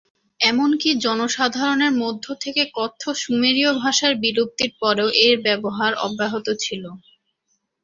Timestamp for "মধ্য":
2.01-2.25